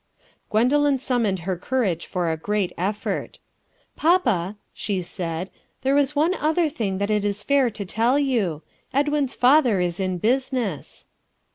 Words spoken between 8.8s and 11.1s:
Edwin's father is in business."